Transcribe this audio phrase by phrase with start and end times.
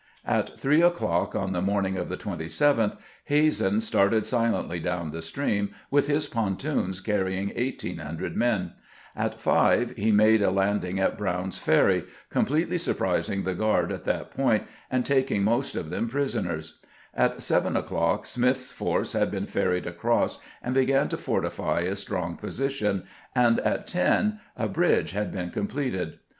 [0.25, 2.97] At three o'clock on the morn OPENING "the CRACKEB LINE" 9 ing of the 27th,
[3.25, 8.73] Hazen started silently down the stream, "with his pontoons carrying 1800 men;
[9.15, 14.31] at five he made a landing at Brown's Ferry, completely surprising the guard at that
[14.31, 16.79] point, and taking most of them prisoners;
[17.13, 22.35] at seven o'clock Smith's force had been ferried across, and began to fortify a strong
[22.35, 23.03] position;
[23.35, 26.17] and at ten a bridge had been completed.